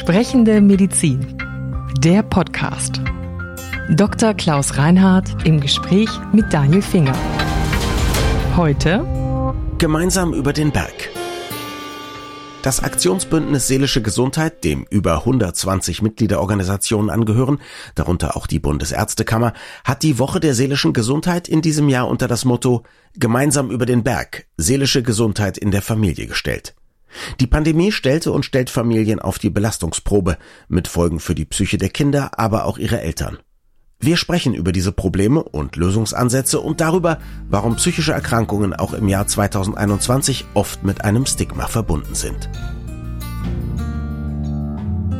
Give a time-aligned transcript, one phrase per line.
[0.00, 1.36] Sprechende Medizin.
[1.98, 3.02] Der Podcast.
[3.90, 4.32] Dr.
[4.32, 7.14] Klaus Reinhardt im Gespräch mit Daniel Finger.
[8.56, 9.06] Heute
[9.76, 11.10] Gemeinsam über den Berg.
[12.62, 17.60] Das Aktionsbündnis Seelische Gesundheit, dem über 120 Mitgliederorganisationen angehören,
[17.94, 19.52] darunter auch die Bundesärztekammer,
[19.84, 22.84] hat die Woche der seelischen Gesundheit in diesem Jahr unter das Motto
[23.16, 26.74] Gemeinsam über den Berg, seelische Gesundheit in der Familie gestellt.
[27.40, 31.90] Die Pandemie stellte und stellt Familien auf die Belastungsprobe, mit Folgen für die Psyche der
[31.90, 33.38] Kinder, aber auch ihre Eltern.
[34.02, 37.18] Wir sprechen über diese Probleme und Lösungsansätze und darüber,
[37.50, 42.48] warum psychische Erkrankungen auch im Jahr 2021 oft mit einem Stigma verbunden sind.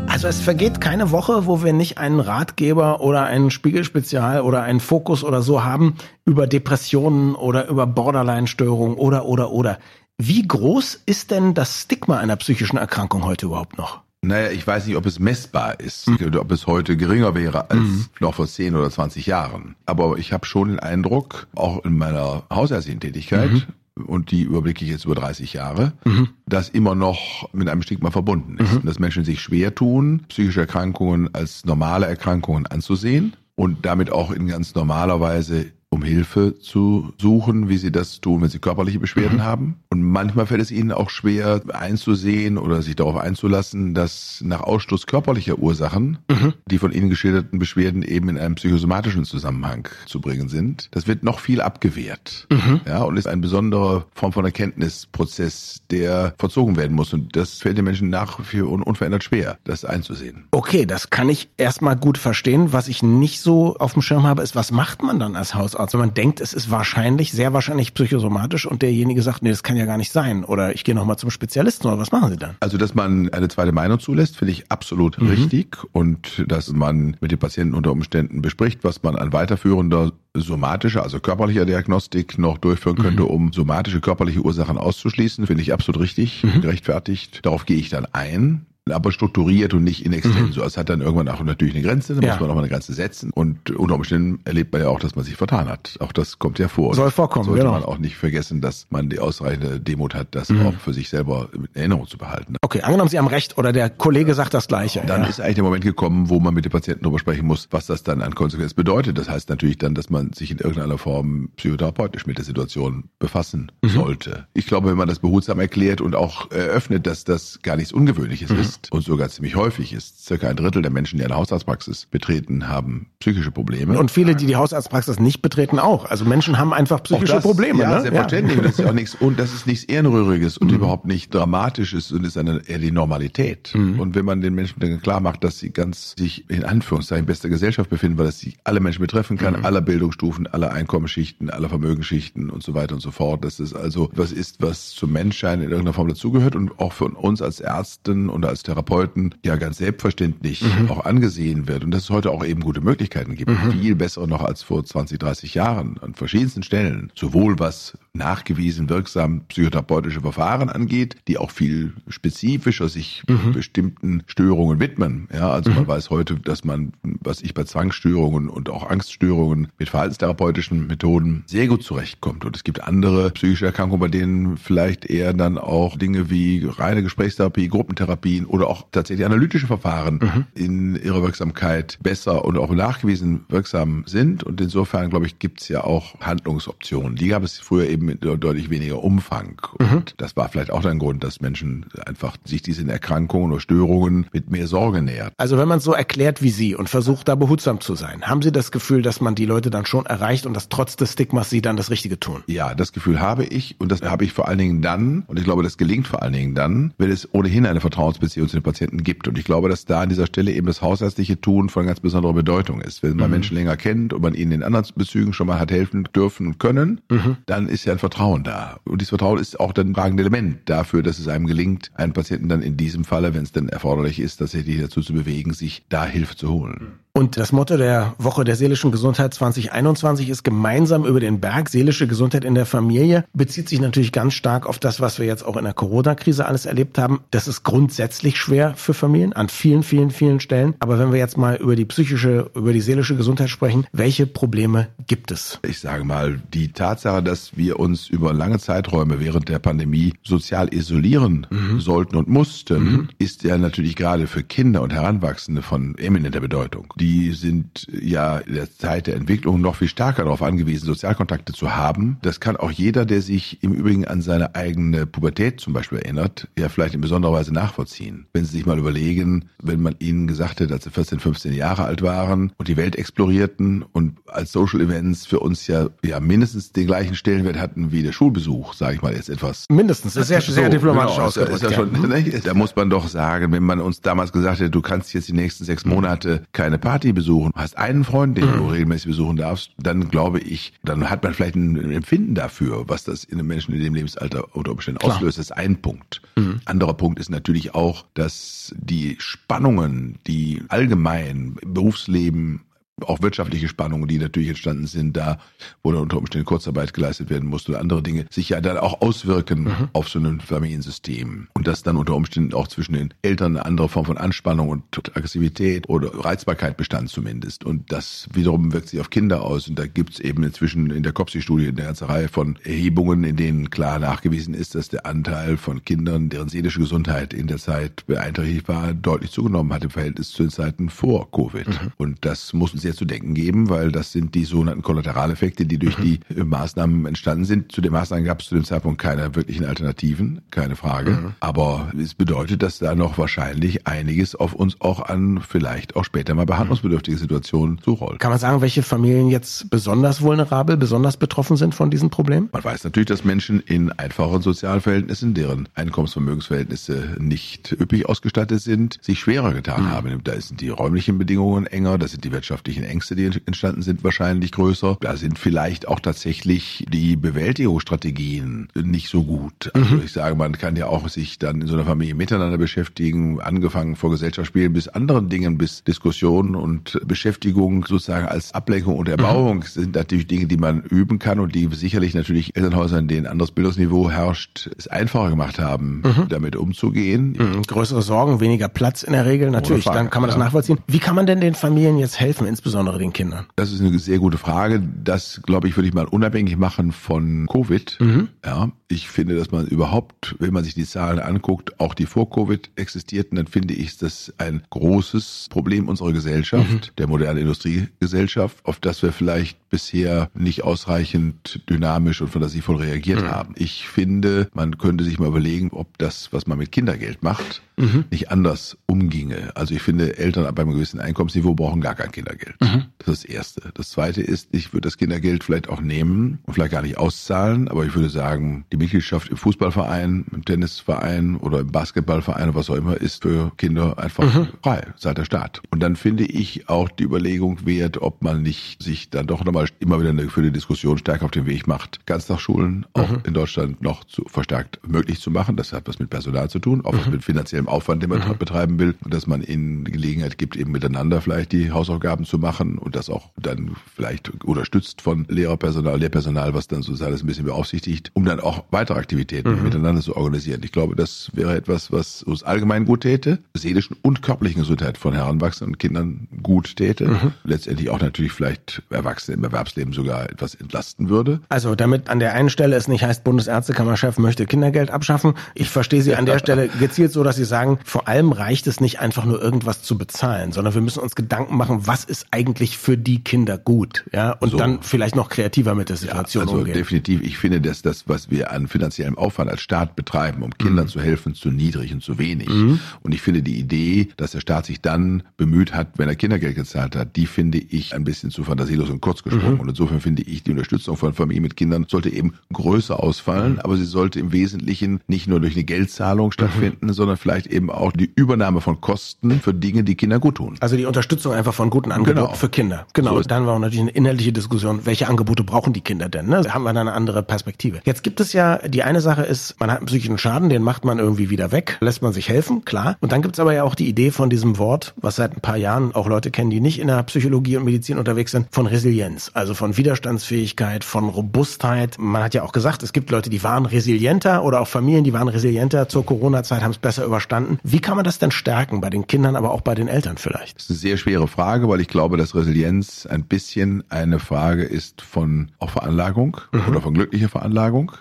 [0.09, 4.80] Also es vergeht keine Woche, wo wir nicht einen Ratgeber oder einen Spiegelspezial oder einen
[4.80, 9.78] Fokus oder so haben über Depressionen oder über Borderline-Störungen oder oder oder.
[10.23, 14.02] Wie groß ist denn das Stigma einer psychischen Erkrankung heute überhaupt noch?
[14.20, 16.18] Naja, ich weiß nicht, ob es messbar ist, mhm.
[16.27, 18.04] oder ob es heute geringer wäre als mhm.
[18.21, 19.77] noch vor 10 oder 20 Jahren.
[19.87, 24.04] Aber ich habe schon den Eindruck, auch in meiner hausärztlichen Tätigkeit, mhm.
[24.04, 26.29] und die überblicke ich jetzt über 30 Jahre, mhm.
[26.45, 28.73] dass immer noch mit einem Stigma verbunden ist.
[28.73, 28.77] Mhm.
[28.80, 34.30] Und dass Menschen sich schwer tun, psychische Erkrankungen als normale Erkrankungen anzusehen und damit auch
[34.32, 39.01] in ganz normaler Weise um Hilfe zu suchen, wie sie das tun, wenn sie körperliche
[39.01, 39.43] Beschwerden mhm.
[39.43, 39.77] haben.
[39.91, 45.09] Und manchmal fällt es ihnen auch schwer einzusehen oder sich darauf einzulassen, dass nach Ausschluss
[45.09, 46.55] körperlicher Ursachen mhm.
[46.71, 50.88] die von ihnen geschilderten Beschwerden eben in einem psychosomatischen Zusammenhang zu bringen sind.
[50.93, 52.46] Das wird noch viel abgewehrt.
[52.51, 52.83] Mhm.
[52.87, 57.13] Ja, und ist ein besonderer Form von Erkenntnisprozess, der verzogen werden muss.
[57.13, 60.46] Und das fällt den Menschen nach wie vor unverändert schwer, das einzusehen.
[60.52, 62.73] Okay, das kann ich erstmal gut verstehen.
[62.73, 65.79] Was ich nicht so auf dem Schirm habe, ist, was macht man dann als Hausarzt?
[65.81, 69.62] Hausarzt, wenn man denkt, es ist wahrscheinlich, sehr wahrscheinlich psychosomatisch und derjenige sagt, nee, das
[69.62, 72.37] kann ja gar nicht sein oder ich gehe nochmal zum Spezialisten oder was machen Sie
[72.37, 72.56] dann?
[72.60, 75.28] Also, dass man eine zweite Meinung zulässt, finde ich absolut mhm.
[75.28, 81.03] richtig und dass man mit dem Patienten unter Umständen bespricht, was man an weiterführender somatischer,
[81.03, 83.28] also körperlicher Diagnostik noch durchführen könnte, mhm.
[83.28, 86.60] um somatische körperliche Ursachen auszuschließen, finde ich absolut richtig, mhm.
[86.60, 87.41] gerechtfertigt.
[87.43, 90.61] Darauf gehe ich dann ein aber strukturiert und nicht in extenso.
[90.61, 90.67] Mhm.
[90.67, 92.33] Es hat dann irgendwann auch natürlich eine Grenze, da ja.
[92.33, 93.31] muss man auch mal eine Grenze setzen.
[93.34, 95.97] Und unter Umständen erlebt man ja auch, dass man sich vertan hat.
[96.01, 96.95] Auch das kommt ja vor.
[96.95, 97.73] Soll vorkommen, Sollte genau.
[97.73, 100.67] man auch nicht vergessen, dass man die ausreichende Demut hat, das mhm.
[100.67, 102.56] auch für sich selber in Erinnerung zu behalten.
[102.62, 105.03] Okay, angenommen Sie haben recht oder der Kollege sagt das Gleiche.
[105.06, 105.29] Dann ja.
[105.29, 108.03] ist eigentlich der Moment gekommen, wo man mit dem Patienten darüber sprechen muss, was das
[108.03, 109.19] dann an Konsequenz bedeutet.
[109.19, 113.73] Das heißt natürlich dann, dass man sich in irgendeiner Form psychotherapeutisch mit der Situation befassen
[113.83, 113.89] mhm.
[113.89, 114.47] sollte.
[114.55, 118.50] Ich glaube, wenn man das behutsam erklärt und auch eröffnet, dass das gar nichts Ungewöhnliches
[118.50, 118.61] mhm.
[118.61, 120.25] ist und sogar ziemlich häufig ist.
[120.25, 123.99] Circa ein Drittel der Menschen, die eine Hausarztpraxis betreten, haben psychische Probleme.
[123.99, 126.05] Und viele, die die Hausarztpraxis nicht betreten, auch.
[126.07, 127.83] Also Menschen haben einfach psychische das, Probleme.
[127.83, 128.03] Ja, ne?
[128.03, 128.57] selbstverständlich.
[128.57, 128.63] Ja.
[128.63, 130.77] Das ist auch nichts, und das ist nichts Ehrenrühriges und mhm.
[130.77, 133.73] überhaupt nicht Dramatisches und ist eine, eher die Normalität.
[133.75, 134.01] Mhm.
[134.01, 137.49] Und wenn man den Menschen dann klar macht, dass sie ganz sich in Anführungszeichen bester
[137.49, 139.65] Gesellschaft befinden, weil das sich alle Menschen betreffen kann, mhm.
[139.65, 144.11] aller Bildungsstufen, aller Einkommensschichten, aller Vermögensschichten und so weiter und so fort, dass es also
[144.15, 148.29] was ist, was zum Menschsein in irgendeiner Form dazugehört und auch für uns als Ärzten
[148.29, 150.91] und als Therapeuten ja ganz selbstverständlich mhm.
[150.91, 153.72] auch angesehen wird und dass es heute auch eben gute Möglichkeiten gibt, mhm.
[153.72, 159.43] viel besser noch als vor 20, 30 Jahren an verschiedensten Stellen, sowohl was nachgewiesen wirksam
[159.48, 163.53] psychotherapeutische Verfahren angeht, die auch viel spezifischer sich mhm.
[163.53, 165.28] bestimmten Störungen widmen.
[165.32, 165.76] Ja, also mhm.
[165.76, 171.44] man weiß heute, dass man, was ich bei Zwangsstörungen und auch Angststörungen mit verhaltenstherapeutischen Methoden
[171.47, 172.44] sehr gut zurechtkommt.
[172.44, 177.03] Und es gibt andere psychische Erkrankungen, bei denen vielleicht eher dann auch Dinge wie reine
[177.03, 180.47] Gesprächstherapie, Gruppentherapien oder auch tatsächlich analytische Verfahren mhm.
[180.54, 184.43] in ihrer Wirksamkeit besser und auch nachgewiesen wirksam sind.
[184.43, 187.15] Und insofern, glaube ich, gibt es ja auch Handlungsoptionen.
[187.15, 189.61] Die gab es früher eben mit deutlich weniger Umfang.
[189.78, 189.97] Mhm.
[189.99, 194.27] Und das war vielleicht auch ein Grund, dass Menschen einfach sich diesen Erkrankungen oder Störungen
[194.33, 195.33] mit mehr Sorge nähert.
[195.37, 198.53] Also wenn man so erklärt wie Sie und versucht, da behutsam zu sein, haben Sie
[198.53, 201.62] das Gefühl, dass man die Leute dann schon erreicht und dass trotz des Stigmas sie
[201.62, 202.43] dann das Richtige tun?
[202.47, 205.44] Ja, das Gefühl habe ich und das habe ich vor allen Dingen dann, und ich
[205.44, 209.02] glaube, das gelingt vor allen Dingen dann, wenn es ohnehin eine Vertrauensbeziehung zu den Patienten
[209.02, 209.29] gibt.
[209.29, 212.35] Und ich glaube, dass da an dieser Stelle eben das hausärztliche Tun von ganz besonderer
[212.35, 213.02] Bedeutung ist.
[213.02, 213.32] Wenn man mhm.
[213.32, 216.58] Menschen länger kennt und man ihnen in anderen Bezügen schon mal hat helfen dürfen und
[216.58, 217.37] können, mhm.
[217.47, 218.81] dann ist ja ein Vertrauen da.
[218.84, 222.12] Und dieses Vertrauen ist auch dann ein tragende Element dafür, dass es einem gelingt, einen
[222.12, 225.84] Patienten dann in diesem Falle, wenn es denn erforderlich ist, tatsächlich dazu zu bewegen, sich
[225.88, 227.00] da Hilfe zu holen.
[227.12, 231.69] Und das Motto der Woche der seelischen Gesundheit 2021 ist gemeinsam über den Berg.
[231.69, 235.45] Seelische Gesundheit in der Familie bezieht sich natürlich ganz stark auf das, was wir jetzt
[235.45, 237.21] auch in der Corona-Krise alles erlebt haben.
[237.33, 240.75] Das ist grundsätzlich schwer für Familien an vielen, vielen, vielen Stellen.
[240.79, 244.89] Aber wenn wir jetzt mal über die psychische, über die seelische Gesundheit sprechen, welche Probleme
[245.09, 245.59] gibt es?
[245.67, 250.73] Ich sage mal, die Tatsache, dass wir uns über lange Zeiträume während der Pandemie sozial
[250.73, 251.81] isolieren mhm.
[251.81, 253.09] sollten und mussten, mhm.
[253.19, 256.95] ist ja natürlich gerade für Kinder und Heranwachsende von eminenter Bedeutung.
[257.00, 261.75] Die sind ja in der Zeit der Entwicklung noch viel stärker darauf angewiesen, Sozialkontakte zu
[261.75, 262.19] haben.
[262.20, 266.49] Das kann auch jeder, der sich im Übrigen an seine eigene Pubertät zum Beispiel erinnert,
[266.58, 268.26] ja vielleicht in besonderer Weise nachvollziehen.
[268.35, 271.85] Wenn Sie sich mal überlegen, wenn man Ihnen gesagt hätte, als Sie 14, 15 Jahre
[271.85, 276.73] alt waren und die Welt explorierten und als Social Events für uns ja, ja mindestens
[276.73, 279.64] den gleichen Stellenwert hatten wie der Schulbesuch, sage ich mal jetzt etwas.
[279.70, 281.62] Mindestens, das ist sehr, sehr so, diplomatisch genau, ausgedrückt.
[281.62, 284.82] Ja schon, ne, da muss man doch sagen, wenn man uns damals gesagt hätte, du
[284.82, 288.69] kannst jetzt die nächsten sechs Monate keine Party besuchen, hast einen Freund, den du mhm.
[288.69, 293.25] regelmäßig besuchen darfst, dann glaube ich, dann hat man vielleicht ein Empfinden dafür, was das
[293.25, 295.16] in einem Menschen in dem Lebensalter unter Umständen Klar.
[295.16, 295.38] auslöst.
[295.38, 296.22] Das ist ein Punkt.
[296.37, 296.60] Mhm.
[296.64, 302.62] Anderer Punkt ist natürlich auch, dass die Spannungen, die allgemein im Berufsleben
[303.02, 305.38] auch wirtschaftliche Spannungen, die natürlich entstanden sind, da
[305.82, 309.00] wo dann unter Umständen Kurzarbeit geleistet werden musste oder andere Dinge, sich ja dann auch
[309.00, 309.88] auswirken mhm.
[309.93, 311.49] auf so ein Familiensystem.
[311.55, 314.85] Und dass dann unter Umständen auch zwischen den Eltern eine andere Form von Anspannung und
[315.17, 317.64] Aggressivität oder Reizbarkeit bestand zumindest.
[317.64, 319.69] Und das wiederum wirkt sich auf Kinder aus.
[319.69, 323.70] Und da gibt's eben inzwischen in der COPSI-Studie eine ganze Reihe von Erhebungen, in denen
[323.70, 328.69] klar nachgewiesen ist, dass der Anteil von Kindern, deren seelische Gesundheit in der Zeit beeinträchtigt
[328.69, 331.69] war, deutlich zugenommen hat im Verhältnis zu den Zeiten vor Covid.
[331.69, 331.93] Mhm.
[331.97, 335.98] Und das muss sehr zu denken geben, weil das sind die sogenannten Kollateraleffekte, die durch
[335.98, 336.02] mhm.
[336.02, 337.72] die äh, Maßnahmen entstanden sind.
[337.72, 341.10] Zu den Maßnahmen gab es zu dem Zeitpunkt keine wirklichen Alternativen, keine Frage.
[341.12, 341.32] Mhm.
[341.40, 346.34] Aber es bedeutet, dass da noch wahrscheinlich einiges auf uns auch an vielleicht auch später
[346.34, 348.20] mal behandlungsbedürftige Situationen zurollt.
[348.20, 352.48] Kann man sagen, welche Familien jetzt besonders vulnerabel, besonders betroffen sind von diesem Problem?
[352.52, 359.19] Man weiß natürlich, dass Menschen in einfachen Sozialverhältnissen, deren Einkommensvermögensverhältnisse nicht üppig ausgestattet sind, sich
[359.20, 359.90] schwerer getan mhm.
[359.90, 360.20] haben.
[360.25, 364.05] Da sind die räumlichen Bedingungen enger, da sind die wirtschaftlichen wirtschaftlichen Ängste, die entstanden sind,
[364.05, 364.97] wahrscheinlich größer.
[365.00, 369.71] Da sind vielleicht auch tatsächlich die Bewältigungsstrategien nicht so gut.
[369.75, 370.03] Also mhm.
[370.05, 373.97] ich sage, man kann ja auch sich dann in so einer Familie miteinander beschäftigen, angefangen
[373.97, 379.62] vor Gesellschaftsspielen bis anderen Dingen, bis Diskussionen und Beschäftigung sozusagen als Ablenkung und Erbauung mhm.
[379.62, 383.33] sind natürlich Dinge, die man üben kann und die sicherlich natürlich Elternhäusern, in denen ein
[383.33, 386.29] anderes Bildungsniveau herrscht, es einfacher gemacht haben, mhm.
[386.29, 387.37] damit umzugehen.
[387.38, 387.62] Mhm.
[387.62, 390.79] Größere Sorgen, weniger Platz in der Regel, natürlich, dann kann man das nachvollziehen.
[390.87, 393.46] Wie kann man denn den Familien jetzt helfen, insbesondere insbesondere den Kindern?
[393.56, 394.82] Das ist eine sehr gute Frage.
[395.02, 397.99] Das, glaube ich, würde ich mal unabhängig machen von Covid.
[398.00, 398.28] Mhm.
[398.44, 402.31] Ja, ich finde, dass man überhaupt, wenn man sich die Zahlen anguckt, auch die vor
[402.31, 406.96] Covid existierten, dann finde ich das ein großes Problem unserer Gesellschaft, mhm.
[406.99, 413.31] der modernen Industriegesellschaft, auf das wir vielleicht bisher nicht ausreichend dynamisch und fantasievoll reagiert mhm.
[413.31, 413.55] haben.
[413.56, 418.05] Ich finde, man könnte sich mal überlegen, ob das, was man mit Kindergeld macht, mhm.
[418.11, 419.52] nicht anders umginge.
[419.55, 422.11] Also ich finde, Eltern ab einem gewissen Einkommensniveau brauchen gar kein
[422.58, 422.61] Kindergeld.
[422.61, 422.85] Mhm.
[422.99, 423.70] Das ist das Erste.
[423.75, 427.69] Das Zweite ist, ich würde das Kindergeld vielleicht auch nehmen und vielleicht gar nicht auszahlen,
[427.69, 432.70] aber ich würde sagen, die Mitgliedschaft im Fußballverein, im Tennisverein oder im Basketballverein oder was
[432.70, 434.49] auch immer ist für Kinder einfach mhm.
[434.62, 435.62] frei, seit der Staat.
[435.70, 439.69] Und dann finde ich auch die Überlegung wert, ob man nicht sich dann doch nochmal
[439.79, 443.23] immer wieder eine geführte Diskussion stärker auf den Weg macht, Ganztagsschulen auch mhm.
[443.25, 445.56] in Deutschland noch zu, verstärkt möglich zu machen.
[445.56, 447.12] Das hat was mit Personal zu tun, auch was mhm.
[447.12, 448.38] mit finanziellem Aufwand, den man mhm.
[448.38, 448.94] betreiben will.
[449.05, 452.96] Und dass man ihnen die Gelegenheit gibt, eben miteinander vielleicht die Hausaufgaben zu machen und
[452.96, 458.10] das auch dann vielleicht unterstützt von Lehrerpersonal, Lehrpersonal, was dann sozusagen das ein bisschen beaufsichtigt,
[458.14, 459.62] um dann auch weitere Aktivitäten mhm.
[459.62, 460.60] miteinander zu organisieren.
[460.64, 465.14] Ich glaube, das wäre etwas, was uns allgemein gut täte, seelischen und körperlichen Gesundheit von
[465.14, 467.09] Heranwachsenden und Kindern gut täte.
[467.09, 467.32] Mhm.
[467.44, 471.40] Letztendlich auch natürlich vielleicht Erwachsene im Erwerbsleben sogar etwas entlasten würde.
[471.49, 475.35] Also damit an der einen Stelle es nicht heißt, Bundesärztekammerchef möchte Kindergeld abschaffen.
[475.54, 478.80] Ich verstehe Sie an der Stelle gezielt so, dass Sie sagen, vor allem reicht es
[478.80, 482.78] nicht einfach nur irgendwas zu bezahlen, sondern wir müssen uns Gedanken machen, was ist eigentlich
[482.78, 484.58] für die Kinder gut, ja, und so.
[484.58, 486.75] dann vielleicht noch kreativer mit der Situation ja, also umgehen.
[486.75, 487.22] definitiv.
[487.22, 490.90] Ich finde, dass das, was wir an finanziellem Aufwand als Staat betreiben, um Kindern mhm.
[490.90, 492.49] zu helfen, zu niedrig und zu wenig.
[492.49, 492.80] Mhm.
[493.02, 496.56] Und ich finde die Idee, dass der Staat sich dann bemüht hat, wenn er Kindergeld
[496.56, 499.54] gezahlt hat, die finde ich ein bisschen zu fantasielos und kurz gesprungen.
[499.54, 499.60] Mhm.
[499.60, 503.60] Und insofern finde ich, die Unterstützung von Familien mit Kindern sollte eben größer ausfallen, mhm.
[503.60, 506.92] aber sie sollte im Wesentlichen nicht nur durch eine Geldzahlung stattfinden, mhm.
[506.92, 510.56] sondern vielleicht eben auch die Übernahme Übernahme von Kosten für Dinge, die Kinder gut tun.
[510.60, 512.20] Also die Unterstützung einfach von guten Angeboten Genau.
[512.29, 512.87] Für Kinder.
[512.93, 513.17] Genau.
[513.17, 516.27] So dann war auch natürlich eine inhaltliche Diskussion, welche Angebote brauchen die Kinder denn?
[516.27, 516.43] Ne?
[516.43, 517.81] Da haben wir dann eine andere Perspektive.
[517.85, 520.85] Jetzt gibt es ja, die eine Sache ist, man hat einen psychischen Schaden, den macht
[520.85, 522.97] man irgendwie wieder weg, lässt man sich helfen, klar.
[523.00, 525.41] Und dann gibt es aber ja auch die Idee von diesem Wort, was seit ein
[525.41, 528.67] paar Jahren auch Leute kennen, die nicht in der Psychologie und Medizin unterwegs sind, von
[528.67, 529.31] Resilienz.
[529.35, 531.97] Also von Widerstandsfähigkeit, von Robustheit.
[531.99, 535.12] Man hat ja auch gesagt, es gibt Leute, die waren resilienter oder auch Familien, die
[535.12, 537.59] waren resilienter zur Corona-Zeit, haben es besser überstanden.
[537.62, 540.57] Wie kann man das denn stärken bei den Kindern, aber auch bei den Eltern vielleicht?
[540.57, 544.62] Das ist eine sehr schwere Frage, weil ich glaube, dass Resilienz ein bisschen eine Frage
[544.64, 546.37] ist von auch Veranlagung
[546.69, 547.93] oder von glücklicher Veranlagung.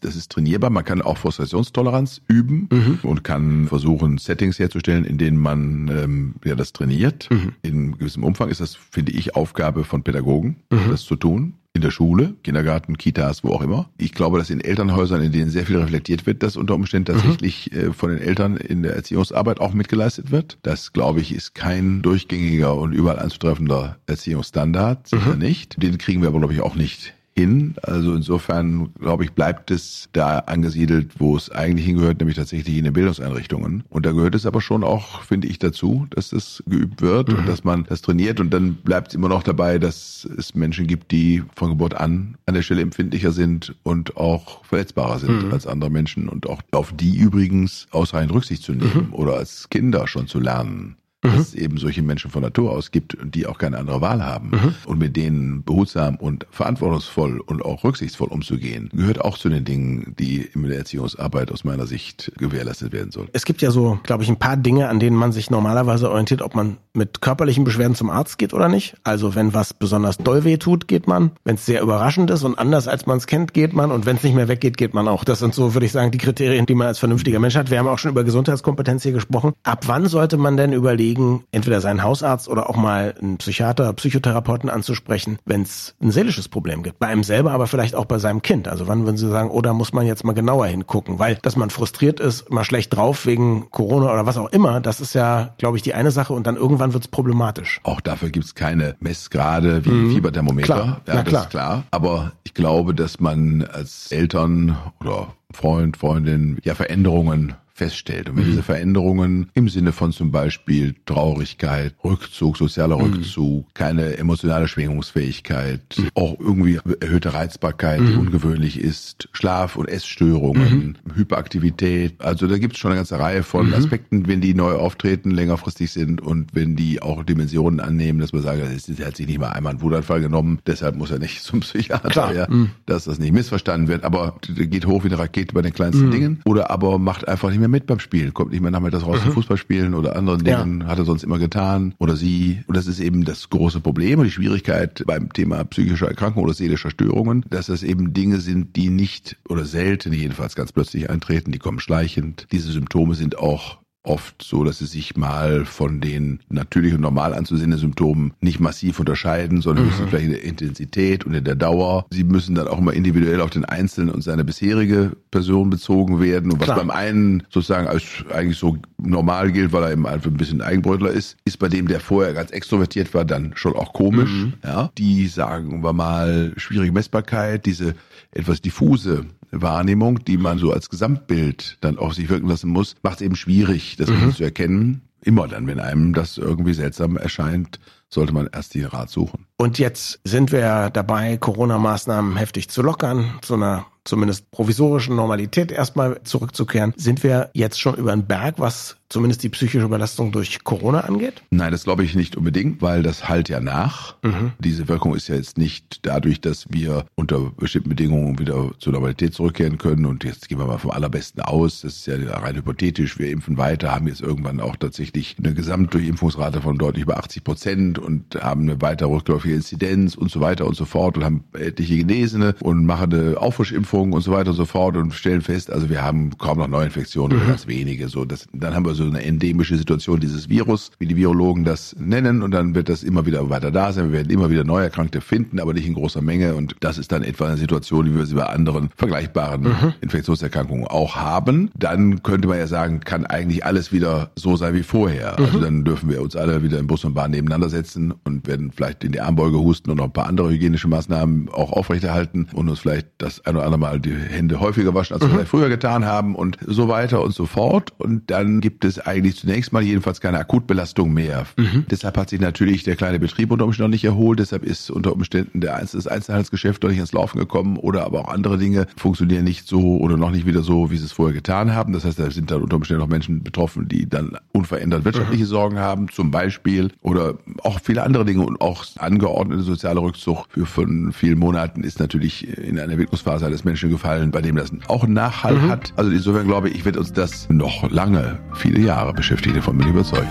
[0.00, 0.70] Das ist trainierbar.
[0.70, 2.68] Man kann auch Frustrationstoleranz üben
[3.02, 7.28] und kann versuchen, Settings herzustellen, in denen man ähm, ja, das trainiert.
[7.62, 10.56] In gewissem Umfang ist das, finde ich, Aufgabe von Pädagogen,
[10.90, 11.54] das zu tun.
[11.80, 13.88] In der Schule, Kindergarten, Kitas, wo auch immer.
[13.96, 17.72] Ich glaube, dass in Elternhäusern, in denen sehr viel reflektiert wird, das unter Umständen tatsächlich
[17.72, 20.58] äh, von den Eltern in der Erziehungsarbeit auch mitgeleistet wird.
[20.60, 25.82] Das, glaube ich, ist kein durchgängiger und überall anzutreffender Erziehungsstandard, sicher nicht.
[25.82, 27.74] Den kriegen wir aber, glaube ich, auch nicht hin.
[27.82, 32.84] Also insofern, glaube ich, bleibt es da angesiedelt, wo es eigentlich hingehört, nämlich tatsächlich in
[32.84, 33.84] den Bildungseinrichtungen.
[33.88, 37.48] Und da gehört es aber schon auch, finde ich, dazu, dass das geübt wird und
[37.48, 38.40] dass man das trainiert.
[38.40, 42.36] Und dann bleibt es immer noch dabei, dass es Menschen gibt, die von Geburt an
[42.46, 46.92] an der Stelle empfindlicher sind und auch verletzbarer sind als andere Menschen und auch auf
[46.92, 51.76] die übrigens ausreichend Rücksicht zu nehmen oder als Kinder schon zu lernen dass es eben
[51.76, 55.16] solche Menschen von Natur aus gibt und die auch keine andere Wahl haben und mit
[55.16, 60.62] denen behutsam und verantwortungsvoll und auch rücksichtsvoll umzugehen, gehört auch zu den Dingen, die in
[60.62, 63.28] der Erziehungsarbeit aus meiner Sicht gewährleistet werden soll.
[63.32, 66.42] Es gibt ja so, glaube ich, ein paar Dinge, an denen man sich normalerweise orientiert,
[66.42, 68.96] ob man mit körperlichen Beschwerden zum Arzt geht oder nicht.
[69.04, 71.32] Also wenn was besonders doll weh tut, geht man.
[71.44, 73.92] Wenn es sehr überraschend ist und anders als man es kennt, geht man.
[73.92, 75.24] Und wenn es nicht mehr weggeht, geht man auch.
[75.24, 77.70] Das sind so, würde ich sagen, die Kriterien, die man als vernünftiger Mensch hat.
[77.70, 79.52] Wir haben auch schon über Gesundheitskompetenz hier gesprochen.
[79.62, 81.09] Ab wann sollte man denn überlegen,
[81.50, 86.82] entweder seinen Hausarzt oder auch mal einen Psychiater, Psychotherapeuten anzusprechen, wenn es ein seelisches Problem
[86.82, 86.98] gibt?
[86.98, 88.68] Bei einem selber, aber vielleicht auch bei seinem Kind.
[88.68, 91.18] Also wann würden Sie sagen, oh, da muss man jetzt mal genauer hingucken?
[91.18, 95.00] Weil, dass man frustriert ist, mal schlecht drauf wegen Corona oder was auch immer, das
[95.00, 97.80] ist ja, glaube ich, die eine Sache und dann irgendwann wird es problematisch.
[97.82, 100.74] Auch dafür gibt es keine Messgrade wie Fieberthermometer.
[100.74, 100.80] Mhm.
[100.80, 101.42] Klar, ja, na das klar.
[101.42, 101.84] ist klar.
[101.90, 108.28] Aber ich glaube, dass man als Eltern oder Freund, Freundin ja Veränderungen feststellt.
[108.28, 108.50] Und wenn Mhm.
[108.50, 113.04] diese Veränderungen im Sinne von zum Beispiel Traurigkeit, Rückzug, sozialer Mhm.
[113.04, 115.80] Rückzug, keine emotionale Schwingungsfähigkeit,
[116.14, 118.18] auch irgendwie erhöhte Reizbarkeit, die Mhm.
[118.18, 122.20] ungewöhnlich ist, Schlaf- und Essstörungen, Hyperaktivität.
[122.20, 123.74] Also da gibt es schon eine ganze Reihe von Mhm.
[123.74, 128.42] Aspekten, wenn die neu auftreten, längerfristig sind und wenn die auch Dimensionen annehmen, dass man
[128.42, 131.60] sagt, er hat sich nicht mal einmal einen Wutanfall genommen, deshalb muss er nicht zum
[131.60, 132.70] Psychiater, ja, Mhm.
[132.84, 136.40] dass das nicht missverstanden wird, aber geht hoch wie eine Rakete bei den kleinsten Dingen
[136.44, 139.32] oder aber macht einfach nicht mehr mit beim Spielen, kommt nicht mehr nachmittags raus zum
[139.32, 140.62] Fußball spielen oder anderen Ja.
[140.62, 142.62] Dingen, hat er sonst immer getan oder sie.
[142.66, 146.54] Und das ist eben das große Problem und die Schwierigkeit beim Thema psychischer Erkrankung oder
[146.54, 151.52] seelischer Störungen, dass das eben Dinge sind, die nicht oder selten jedenfalls ganz plötzlich eintreten,
[151.52, 152.46] die kommen schleichend.
[152.52, 157.34] Diese Symptome sind auch oft so, dass sie sich mal von den natürlich und normal
[157.34, 162.06] anzusehenden Symptomen nicht massiv unterscheiden, sondern höchstens vielleicht in der Intensität und in der Dauer.
[162.10, 166.50] Sie müssen dann auch immer individuell auf den Einzelnen und seine bisherige Person bezogen werden.
[166.50, 166.78] Und was Klar.
[166.78, 171.10] beim einen sozusagen als eigentlich so normal gilt, weil er eben einfach ein bisschen Eigenbrötler
[171.10, 174.30] ist, ist bei dem, der vorher ganz extrovertiert war, dann schon auch komisch.
[174.64, 177.94] Ja, die sagen wir mal schwierige Messbarkeit, diese
[178.32, 183.16] etwas diffuse Wahrnehmung, die man so als Gesamtbild dann auf sich wirken lassen muss, macht
[183.16, 184.32] es eben schwierig, das mhm.
[184.32, 185.02] zu erkennen.
[185.22, 187.78] Immer dann, wenn einem das irgendwie seltsam erscheint,
[188.08, 189.46] sollte man erst den Rat suchen.
[189.60, 196.22] Und jetzt sind wir dabei, Corona-Maßnahmen heftig zu lockern, zu einer zumindest provisorischen Normalität erstmal
[196.24, 196.94] zurückzukehren.
[196.96, 201.42] Sind wir jetzt schon über den Berg, was zumindest die psychische Belastung durch Corona angeht?
[201.50, 204.14] Nein, das glaube ich nicht unbedingt, weil das halt ja nach.
[204.22, 204.52] Mhm.
[204.60, 209.34] Diese Wirkung ist ja jetzt nicht dadurch, dass wir unter bestimmten Bedingungen wieder zur Normalität
[209.34, 210.06] zurückkehren können.
[210.06, 211.82] Und jetzt gehen wir mal vom Allerbesten aus.
[211.82, 213.18] Das ist ja rein hypothetisch.
[213.18, 217.98] Wir impfen weiter, haben jetzt irgendwann auch tatsächlich eine Gesamtdurchimpfungsrate von deutlich über 80 Prozent
[217.98, 221.98] und haben eine weiter rückläufige Inzidenz und so weiter und so fort und haben etliche
[221.98, 225.88] Genesene und machen eine Auffrischimpfung und so weiter und so fort und stellen fest, also
[225.88, 227.42] wir haben kaum noch Neuinfektionen mhm.
[227.42, 228.08] oder ganz wenige.
[228.08, 231.96] So, das, dann haben wir so eine endemische Situation dieses Virus, wie die Virologen das
[231.98, 234.06] nennen, und dann wird das immer wieder weiter da sein.
[234.06, 236.54] Wir werden immer wieder neue Erkrankte finden, aber nicht in großer Menge.
[236.54, 239.92] Und das ist dann etwa eine Situation, wie wir sie bei anderen vergleichbaren mhm.
[240.00, 241.70] Infektionserkrankungen auch haben.
[241.76, 245.36] Dann könnte man ja sagen, kann eigentlich alles wieder so sein wie vorher.
[245.38, 245.44] Mhm.
[245.44, 248.72] Also dann dürfen wir uns alle wieder im Bus und Bahn nebeneinander setzen und werden
[248.72, 252.68] vielleicht in die Armbank Armbeugehusten und noch ein paar andere hygienische Maßnahmen auch aufrechterhalten und
[252.68, 255.68] uns vielleicht das ein oder andere Mal die Hände häufiger waschen, als wir vielleicht früher
[255.68, 257.92] getan haben und so weiter und so fort.
[257.98, 261.46] Und dann gibt es eigentlich zunächst mal jedenfalls keine Akutbelastung mehr.
[261.90, 264.38] Deshalb hat sich natürlich der kleine Betrieb unter Umständen noch nicht erholt.
[264.38, 268.20] Deshalb ist unter Umständen der Einzel das Einzelhandelsgeschäft noch nicht ins Laufen gekommen oder aber
[268.20, 271.34] auch andere Dinge funktionieren nicht so oder noch nicht wieder so, wie sie es vorher
[271.34, 271.92] getan haben.
[271.92, 275.78] Das heißt, da sind dann unter Umständen auch Menschen betroffen, die dann unverändert wirtschaftliche Sorgen
[275.78, 278.84] haben, zum Beispiel, oder auch viele andere Dinge und auch
[279.30, 284.30] angeordnete soziale Rückzug für von vielen Monaten ist natürlich in eine Entwicklungsphase eines Menschen gefallen,
[284.30, 285.92] bei dem das auch einen Nachhall hat.
[285.96, 289.94] Also insofern glaube ich, wird uns das noch lange, viele Jahre beschäftigen, davon bin ich
[289.94, 290.28] überzeugt.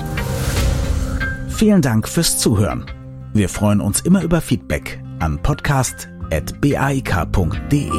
[1.50, 2.86] Vielen Dank fürs Zuhören.
[3.34, 7.90] Wir freuen uns immer über Feedback an podcast.baik.de.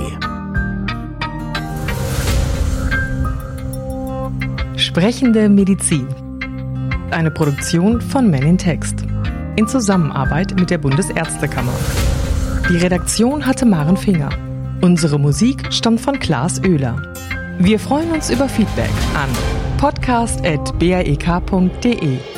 [4.77, 6.07] Sprechende Medizin.
[7.11, 9.05] Eine Produktion von Men in Text.
[9.61, 11.75] In Zusammenarbeit mit der Bundesärztekammer.
[12.71, 14.31] Die Redaktion hatte Maren Finger.
[14.81, 16.97] Unsere Musik stammt von Klaas Oehler.
[17.59, 19.29] Wir freuen uns über Feedback an
[19.77, 22.30] podcast.baek.de.